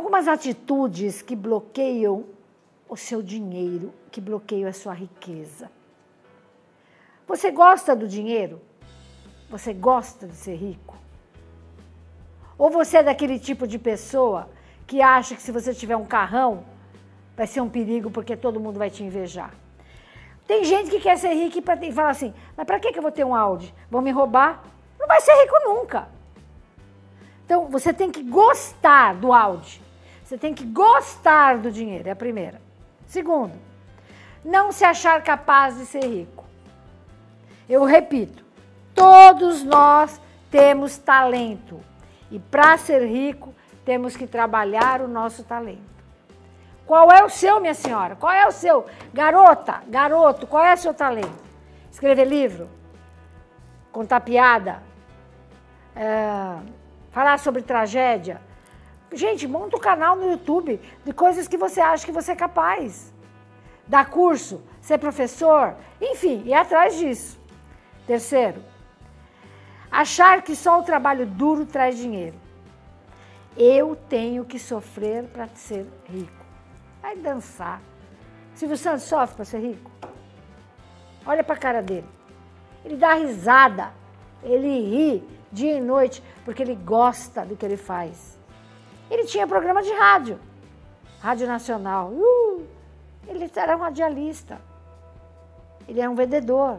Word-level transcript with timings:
algumas 0.00 0.26
atitudes 0.26 1.20
que 1.20 1.36
bloqueiam 1.36 2.24
o 2.88 2.96
seu 2.96 3.20
dinheiro, 3.22 3.92
que 4.10 4.18
bloqueiam 4.18 4.66
a 4.66 4.72
sua 4.72 4.94
riqueza. 4.94 5.70
Você 7.28 7.50
gosta 7.50 7.94
do 7.94 8.08
dinheiro? 8.08 8.62
Você 9.50 9.74
gosta 9.74 10.26
de 10.26 10.34
ser 10.34 10.54
rico? 10.54 10.96
Ou 12.56 12.70
você 12.70 12.96
é 12.96 13.02
daquele 13.02 13.38
tipo 13.38 13.66
de 13.66 13.78
pessoa 13.78 14.48
que 14.86 15.02
acha 15.02 15.34
que 15.34 15.42
se 15.42 15.52
você 15.52 15.74
tiver 15.74 15.96
um 15.96 16.06
carrão, 16.06 16.64
vai 17.36 17.46
ser 17.46 17.60
um 17.60 17.68
perigo 17.68 18.10
porque 18.10 18.34
todo 18.34 18.58
mundo 18.58 18.78
vai 18.78 18.88
te 18.88 19.04
invejar? 19.04 19.52
Tem 20.46 20.64
gente 20.64 20.88
que 20.90 20.98
quer 20.98 21.18
ser 21.18 21.34
rico 21.34 21.58
e 21.58 21.92
fala 21.92 22.08
assim: 22.08 22.32
mas 22.56 22.66
para 22.66 22.80
que 22.80 22.88
eu 22.88 23.02
vou 23.02 23.12
ter 23.12 23.24
um 23.24 23.34
Audi? 23.34 23.74
Vão 23.90 24.00
me 24.00 24.10
roubar? 24.10 24.64
Não 24.98 25.06
vai 25.06 25.20
ser 25.20 25.34
rico 25.42 25.56
nunca. 25.62 26.08
Então 27.44 27.68
você 27.68 27.92
tem 27.92 28.10
que 28.10 28.22
gostar 28.22 29.14
do 29.14 29.30
Audi. 29.30 29.89
Você 30.30 30.38
tem 30.38 30.54
que 30.54 30.64
gostar 30.64 31.58
do 31.58 31.72
dinheiro, 31.72 32.08
é 32.08 32.12
a 32.12 32.14
primeira. 32.14 32.62
Segundo, 33.04 33.52
não 34.44 34.70
se 34.70 34.84
achar 34.84 35.20
capaz 35.24 35.76
de 35.76 35.84
ser 35.84 36.04
rico. 36.04 36.44
Eu 37.68 37.82
repito, 37.82 38.44
todos 38.94 39.64
nós 39.64 40.20
temos 40.48 40.96
talento. 40.96 41.80
E 42.30 42.38
para 42.38 42.78
ser 42.78 43.04
rico, 43.08 43.52
temos 43.84 44.16
que 44.16 44.24
trabalhar 44.24 45.00
o 45.00 45.08
nosso 45.08 45.42
talento. 45.42 45.82
Qual 46.86 47.10
é 47.10 47.24
o 47.24 47.28
seu, 47.28 47.58
minha 47.58 47.74
senhora? 47.74 48.14
Qual 48.14 48.32
é 48.32 48.46
o 48.46 48.52
seu? 48.52 48.86
Garota, 49.12 49.82
garoto, 49.88 50.46
qual 50.46 50.64
é 50.64 50.74
o 50.74 50.78
seu 50.78 50.94
talento? 50.94 51.42
Escrever 51.90 52.26
livro? 52.26 52.70
Contar 53.90 54.20
piada? 54.20 54.80
É, 55.96 56.56
falar 57.10 57.36
sobre 57.40 57.62
tragédia? 57.62 58.40
Gente, 59.12 59.46
monta 59.48 59.76
um 59.76 59.80
canal 59.80 60.14
no 60.14 60.30
YouTube 60.30 60.80
de 61.04 61.12
coisas 61.12 61.48
que 61.48 61.56
você 61.56 61.80
acha 61.80 62.06
que 62.06 62.12
você 62.12 62.32
é 62.32 62.36
capaz. 62.36 63.12
Dar 63.86 64.08
curso, 64.08 64.62
ser 64.80 64.98
professor, 64.98 65.74
enfim, 66.00 66.42
ir 66.46 66.54
atrás 66.54 66.96
disso. 66.96 67.38
Terceiro, 68.06 68.62
achar 69.90 70.42
que 70.42 70.54
só 70.54 70.78
o 70.78 70.84
trabalho 70.84 71.26
duro 71.26 71.66
traz 71.66 71.96
dinheiro. 71.96 72.36
Eu 73.56 73.96
tenho 74.08 74.44
que 74.44 74.58
sofrer 74.58 75.24
para 75.24 75.48
ser 75.48 75.86
rico. 76.04 76.44
Vai 77.02 77.16
dançar. 77.16 77.82
Silvio 78.54 78.76
Santos 78.76 79.04
sofre 79.04 79.36
para 79.36 79.44
ser 79.44 79.58
rico? 79.58 79.90
Olha 81.26 81.42
para 81.42 81.56
a 81.56 81.58
cara 81.58 81.82
dele. 81.82 82.06
Ele 82.84 82.96
dá 82.96 83.14
risada, 83.14 83.92
ele 84.42 84.68
ri 84.68 85.28
dia 85.50 85.78
e 85.78 85.80
noite, 85.80 86.22
porque 86.44 86.62
ele 86.62 86.76
gosta 86.76 87.44
do 87.44 87.56
que 87.56 87.66
ele 87.66 87.76
faz. 87.76 88.39
Ele 89.10 89.24
tinha 89.24 89.46
programa 89.46 89.82
de 89.82 89.92
rádio, 89.92 90.38
Rádio 91.20 91.46
Nacional. 91.46 92.10
Uh, 92.10 92.64
ele 93.26 93.50
era 93.56 93.76
um 93.76 93.80
radialista. 93.80 94.60
Ele 95.88 96.00
era 96.00 96.10
um 96.10 96.14
vendedor. 96.14 96.78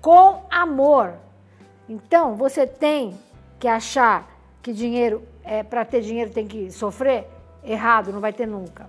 Com 0.00 0.46
amor. 0.50 1.14
Então, 1.88 2.34
você 2.34 2.66
tem 2.66 3.18
que 3.58 3.68
achar 3.68 4.26
que 4.62 4.72
dinheiro, 4.72 5.22
é, 5.42 5.62
para 5.62 5.84
ter 5.84 6.00
dinheiro 6.00 6.30
tem 6.30 6.46
que 6.46 6.70
sofrer? 6.70 7.28
Errado, 7.62 8.12
não 8.12 8.20
vai 8.20 8.32
ter 8.32 8.46
nunca. 8.46 8.88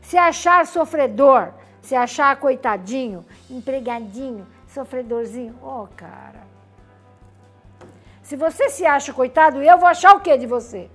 Se 0.00 0.16
achar 0.16 0.64
sofredor, 0.66 1.52
se 1.82 1.94
achar 1.94 2.36
coitadinho, 2.36 3.24
empregadinho, 3.50 4.46
sofredorzinho, 4.68 5.54
ó, 5.62 5.82
oh, 5.82 5.88
cara. 5.96 6.46
Se 8.28 8.36
você 8.36 8.68
se 8.68 8.84
acha 8.84 9.10
coitado, 9.10 9.62
eu 9.62 9.78
vou 9.78 9.88
achar 9.88 10.14
o 10.14 10.20
que 10.20 10.36
de 10.36 10.46
você? 10.46 10.90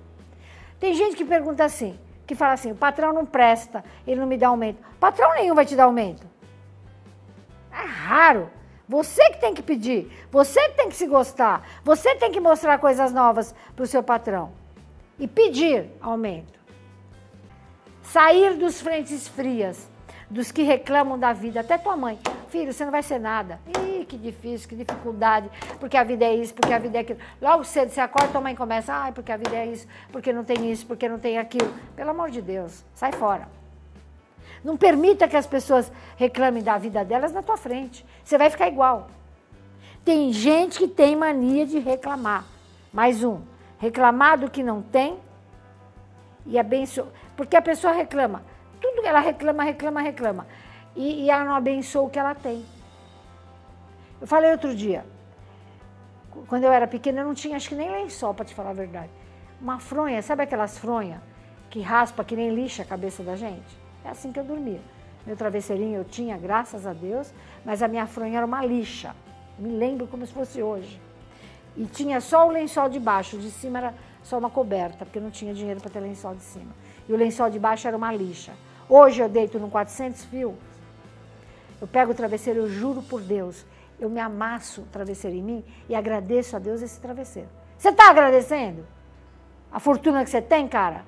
Tem 0.80 0.94
gente 0.94 1.16
que 1.16 1.26
pergunta 1.26 1.66
assim, 1.66 2.00
que 2.28 2.36
fala 2.36 2.54
assim: 2.54 2.72
o 2.72 2.76
patrão 2.76 3.12
não 3.12 3.26
presta, 3.26 3.84
ele 4.06 4.22
não 4.22 4.28
me 4.28 4.38
dá 4.38 4.50
aumento. 4.50 4.80
Patrão 5.00 5.34
nenhum 5.34 5.56
vai 5.56 5.66
te 5.66 5.76
dar 5.76 5.86
aumento. 5.86 6.28
É 7.72 7.84
raro. 7.88 8.52
Você 8.88 9.32
que 9.32 9.40
tem 9.40 9.52
que 9.52 9.64
pedir, 9.64 10.12
você 10.32 10.70
que 10.70 10.78
tem 10.78 10.90
que 10.90 10.96
se 10.96 11.08
gostar, 11.08 11.68
você 11.84 12.14
tem 12.14 12.32
que 12.32 12.40
mostrar 12.40 12.78
coisas 12.78 13.12
novas 13.12 13.56
para 13.76 13.82
o 13.82 13.88
seu 13.88 14.04
patrão 14.04 14.52
e 15.18 15.28
pedir 15.28 15.90
aumento. 16.00 16.60
Sair 18.04 18.54
dos 18.58 18.80
frentes 18.80 19.28
frias, 19.28 19.90
dos 20.34 20.52
que 20.52 20.64
reclamam 20.64 21.18
da 21.18 21.32
vida, 21.32 21.60
até 21.60 21.78
tua 21.78 21.96
mãe. 21.96 22.20
Filho, 22.50 22.74
você 22.74 22.84
não 22.84 22.92
vai 22.92 23.04
ser 23.04 23.20
nada. 23.20 23.60
Ih, 23.68 24.04
que 24.04 24.18
difícil, 24.18 24.68
que 24.68 24.76
dificuldade, 24.76 25.50
porque 25.80 25.96
a 25.96 26.04
vida 26.04 26.26
é 26.26 26.36
isso, 26.36 26.54
porque 26.56 26.74
a 26.74 26.80
vida 26.80 26.98
é 26.98 27.02
aquilo. 27.02 27.20
Logo 27.40 27.64
cedo 27.64 27.90
você 27.90 28.02
acorda, 28.02 28.30
tua 28.30 28.42
mãe 28.42 28.56
começa, 28.56 28.92
ai, 28.92 29.12
porque 29.12 29.32
a 29.32 29.38
vida 29.38 29.56
é 29.56 29.68
isso, 29.68 29.88
porque 30.12 30.34
não 30.34 30.44
tem 30.44 30.72
isso, 30.72 30.88
porque 30.88 31.08
não 31.08 31.20
tem 31.20 31.38
aquilo. 31.38 31.72
Pelo 31.96 32.10
amor 32.10 32.32
de 32.32 32.42
Deus, 32.42 32.84
sai 32.96 33.12
fora. 33.12 33.48
Não 34.64 34.76
permita 34.76 35.28
que 35.28 35.38
as 35.38 35.46
pessoas 35.46 35.92
reclamem 36.18 36.64
da 36.64 36.80
vida 36.80 37.06
delas 37.06 37.32
na 37.32 37.44
tua 37.44 37.58
frente. 37.58 38.04
Você 38.24 38.36
vai 38.36 38.50
ficar 38.50 38.68
igual. 38.68 39.10
Tem 40.04 40.34
gente 40.34 40.80
que 40.80 40.88
tem 40.88 41.16
mania 41.16 41.66
de 41.66 41.78
reclamar. 41.78 42.46
Mais 42.92 43.24
um, 43.24 43.42
reclamar 43.78 44.40
do 44.40 44.50
que 44.50 44.64
não 44.64 44.82
tem 44.82 45.18
e 46.46 46.58
abençoar. 46.58 47.08
Porque 47.36 47.56
a 47.56 47.62
pessoa 47.62 47.94
reclama. 47.94 48.44
Tudo 48.84 49.08
ela 49.08 49.22
reclama, 49.22 49.64
reclama, 49.64 50.02
reclama 50.02 50.48
e, 50.94 51.24
e 51.24 51.30
ela 51.30 51.46
não 51.46 51.56
abençoa 51.56 52.02
o 52.02 52.10
que 52.10 52.20
ela 52.20 52.36
tem. 52.36 52.66
Eu 54.20 54.28
falei 54.28 54.52
outro 54.52 54.76
dia, 54.76 55.06
quando 56.48 56.66
eu 56.66 56.72
era 56.74 56.86
pequena, 56.86 57.22
eu 57.22 57.26
não 57.26 57.34
tinha, 57.34 57.56
acho 57.56 57.70
que 57.70 57.76
nem 57.76 57.90
lençol, 57.90 58.34
para 58.34 58.44
te 58.44 58.54
falar 58.54 58.72
a 58.72 58.74
verdade. 58.74 59.10
Uma 59.62 59.80
fronha, 59.80 60.22
sabe 60.22 60.44
aquelas 60.44 60.78
fronhas 60.78 61.22
que 61.70 61.80
raspa 61.80 62.26
que 62.26 62.36
nem 62.36 62.54
lixa 62.54 62.84
a 62.84 62.86
cabeça 62.86 63.24
da 63.24 63.38
gente? 63.38 63.80
É 64.04 64.10
assim 64.10 64.34
que 64.34 64.40
eu 64.40 64.44
dormia. 64.44 64.82
Meu 65.26 65.38
travesseirinho 65.38 66.00
eu 66.00 66.04
tinha, 66.04 66.38
graças 66.38 66.86
a 66.86 66.92
Deus, 66.92 67.34
mas 67.64 67.82
a 67.82 67.88
minha 67.88 68.06
fronha 68.06 68.36
era 68.36 68.46
uma 68.46 68.66
lixa. 68.66 69.16
Me 69.58 69.70
lembro 69.70 70.08
como 70.08 70.26
se 70.28 70.34
fosse 70.34 70.62
hoje. 70.62 71.02
E 71.78 71.86
tinha 71.86 72.20
só 72.20 72.46
o 72.48 72.52
lençol 72.52 72.90
de 72.90 73.00
baixo, 73.00 73.38
de 73.38 73.50
cima 73.50 73.78
era 73.78 73.94
só 74.24 74.38
uma 74.38 74.50
coberta, 74.50 75.06
porque 75.06 75.22
não 75.22 75.32
tinha 75.32 75.54
dinheiro 75.54 75.80
para 75.80 75.90
ter 75.90 76.02
lençol 76.02 76.36
de 76.36 76.44
cima. 76.44 76.74
E 77.08 77.14
o 77.14 77.16
lençol 77.16 77.50
de 77.50 77.60
baixo 77.60 77.88
era 77.88 77.96
uma 77.96 78.14
lixa. 78.14 78.52
Hoje 78.90 79.22
eu 79.22 79.30
deito 79.30 79.60
num 79.60 79.70
400 79.70 80.26
fio, 80.26 80.58
eu 81.82 81.88
pego 81.88 82.12
o 82.12 82.16
travesseiro, 82.16 82.62
eu 82.62 82.70
juro 82.70 83.02
por 83.02 83.22
Deus, 83.22 83.66
eu 84.00 84.10
me 84.10 84.20
amasso 84.20 84.82
o 84.82 84.86
travesseiro 84.86 85.36
em 85.36 85.44
mim 85.44 85.66
e 85.88 85.96
agradeço 85.96 86.56
a 86.56 86.60
Deus 86.60 86.82
esse 86.82 87.00
travesseiro. 87.00 87.50
Você 87.78 87.90
está 87.90 88.10
agradecendo? 88.10 88.86
A 89.72 89.80
fortuna 89.80 90.24
que 90.24 90.30
você 90.30 90.42
tem, 90.42 90.68
cara? 90.68 91.04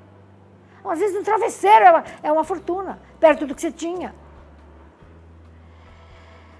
Às 0.83 0.99
vezes 0.99 1.19
um 1.19 1.23
travesseiro 1.23 1.85
é 1.85 1.91
uma, 1.91 2.03
é 2.23 2.31
uma 2.31 2.43
fortuna, 2.43 2.99
perto 3.19 3.45
do 3.45 3.55
que 3.55 3.61
você 3.61 3.71
tinha. 3.71 4.13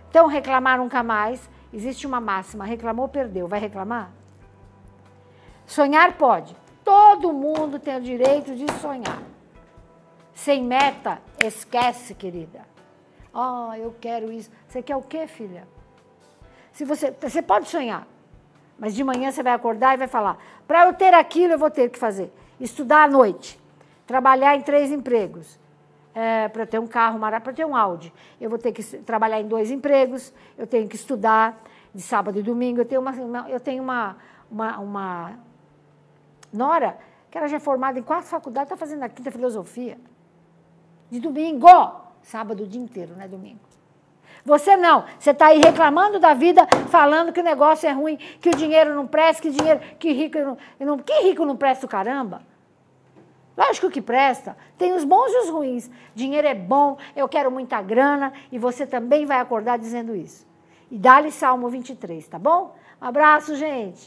Então, 0.10 0.28
reclamar 0.28 0.78
nunca 0.78 1.04
mais. 1.04 1.50
Existe 1.74 2.08
uma 2.08 2.22
máxima: 2.22 2.64
reclamou, 2.64 3.08
perdeu. 3.08 3.50
Vai 3.50 3.60
reclamar? 3.60 4.12
Sonhar 5.66 6.14
pode. 6.14 6.56
Todo 6.86 7.34
mundo 7.34 7.80
tem 7.80 7.98
o 7.98 8.02
direito 8.02 8.56
de 8.56 8.72
sonhar. 8.80 9.22
Sem 10.36 10.62
meta, 10.62 11.22
esquece, 11.42 12.14
querida. 12.14 12.68
Ah, 13.34 13.70
oh, 13.70 13.74
eu 13.74 13.96
quero 14.00 14.32
isso. 14.32 14.52
Você 14.68 14.82
quer 14.84 14.98
o 14.98 15.02
quê, 15.02 15.26
filha? 15.28 15.66
Se 16.74 16.84
você, 16.84 17.10
você 17.10 17.42
pode 17.42 17.70
sonhar, 17.70 18.06
mas 18.78 18.94
de 18.94 19.02
manhã 19.02 19.32
você 19.32 19.42
vai 19.42 19.54
acordar 19.54 19.94
e 19.94 19.98
vai 19.98 20.08
falar: 20.08 20.38
para 20.68 20.86
eu 20.86 20.94
ter 20.94 21.14
aquilo, 21.14 21.54
eu 21.54 21.58
vou 21.58 21.72
ter 21.72 21.90
que 21.90 21.98
fazer. 21.98 22.32
Estudar 22.60 23.04
à 23.04 23.08
noite, 23.08 23.60
trabalhar 24.06 24.56
em 24.56 24.62
três 24.62 24.92
empregos. 24.92 25.58
É, 26.14 26.48
para 26.48 26.66
ter 26.66 26.80
um 26.80 26.88
carro 26.88 27.20
para 27.20 27.52
ter 27.52 27.66
um 27.66 27.76
Audi, 27.76 28.14
eu 28.40 28.50
vou 28.50 28.58
ter 28.58 28.72
que 28.72 28.82
trabalhar 29.00 29.42
em 29.42 29.48
dois 29.50 29.70
empregos, 29.70 30.34
eu 30.58 30.66
tenho 30.66 30.88
que 30.88 30.96
estudar 30.96 31.62
de 31.94 32.02
sábado 32.02 32.40
e 32.40 32.42
domingo. 32.42 32.80
Eu 32.80 32.86
tenho 32.86 33.02
uma, 33.02 33.12
uma 33.12 33.50
eu 33.50 33.60
tenho 33.60 33.84
uma, 33.84 34.16
uma, 34.50 34.80
uma 34.80 35.40
nora 36.54 36.98
que 37.30 37.38
ela 37.38 37.48
já 37.48 37.58
é 37.58 37.60
formada 37.60 38.00
em 38.00 38.04
quatro 38.04 38.28
faculdades, 38.28 38.72
está 38.72 38.78
fazendo 38.78 39.04
a 39.04 39.10
quinta 39.10 39.30
filosofia. 39.30 39.98
De 41.10 41.20
domingo! 41.20 41.68
Sábado 42.22 42.64
o 42.64 42.68
dia 42.68 42.82
inteiro, 42.82 43.14
não 43.16 43.24
é 43.24 43.28
domingo. 43.28 43.60
Você 44.44 44.76
não. 44.76 45.06
Você 45.20 45.32
está 45.32 45.48
aí 45.48 45.60
reclamando 45.60 46.20
da 46.20 46.34
vida, 46.34 46.68
falando 46.90 47.34
que 47.34 47.40
o 47.40 47.44
negócio 47.44 47.88
é 47.88 47.92
ruim, 47.92 48.18
que 48.18 48.50
o 48.50 48.56
dinheiro 48.56 48.94
não 48.94 49.08
presta, 49.08 49.42
que 49.42 49.50
dinheiro, 49.50 49.80
que 49.98 50.12
rico 50.12 50.38
não. 50.80 50.98
Que 51.00 51.14
rico 51.22 51.46
não 51.46 51.56
presta 51.56 51.86
o 51.86 51.90
caramba? 51.90 52.42
Lógico 53.58 53.90
que 53.90 54.02
presta. 54.02 54.56
Tem 54.78 54.94
os 54.94 55.04
bons 55.04 55.32
e 55.32 55.38
os 55.40 55.50
ruins. 55.50 55.90
Dinheiro 56.14 56.48
é 56.48 56.54
bom, 56.54 56.98
eu 57.16 57.28
quero 57.28 57.50
muita 57.50 57.82
grana, 57.82 58.34
e 58.52 58.60
você 58.60 58.86
também 58.86 59.26
vai 59.26 59.40
acordar 59.40 59.80
dizendo 59.80 60.16
isso. 60.16 60.46
E 60.92 60.98
dá-lhe 60.98 61.32
Salmo 61.32 61.70
23, 61.70 62.28
tá 62.28 62.38
bom? 62.38 62.76
Um 63.02 63.06
abraço, 63.06 63.56
gente. 63.56 64.02